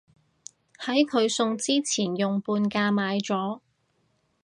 [0.79, 3.59] 喺佢送之前用半價買咗